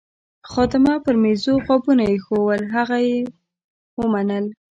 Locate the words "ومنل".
3.99-4.45